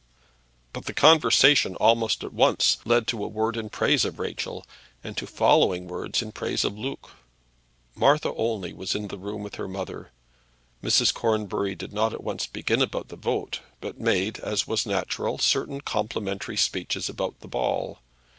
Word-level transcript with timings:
But 0.73 0.85
the 0.85 0.95
conversation, 0.95 1.75
almost 1.75 2.23
at 2.23 2.33
once, 2.33 2.79
led 2.85 3.05
to 3.05 3.23
a 3.23 3.27
word 3.27 3.55
in 3.55 3.69
praise 3.69 4.03
of 4.03 4.17
Rachel, 4.17 4.65
and 5.03 5.15
to 5.15 5.27
following 5.27 5.87
words 5.87 6.23
in 6.23 6.31
praise 6.31 6.65
of 6.65 6.75
Luke. 6.75 7.11
Martha 7.93 8.33
only 8.33 8.73
was 8.73 8.95
in 8.95 9.09
the 9.09 9.19
room 9.19 9.43
with 9.43 9.57
her 9.57 9.67
mother. 9.67 10.09
Mrs. 10.83 11.13
Cornbury 11.13 11.75
did 11.75 11.93
not 11.93 12.13
at 12.13 12.23
once 12.23 12.47
begin 12.47 12.81
about 12.81 13.09
the 13.09 13.15
vote, 13.15 13.59
but 13.79 13.99
made, 13.99 14.39
as 14.39 14.65
was 14.65 14.87
natural, 14.87 15.37
certain 15.37 15.81
complimentary 15.81 16.57
speeches 16.57 17.07
about 17.07 17.39
the 17.41 17.47
ball. 17.47 17.99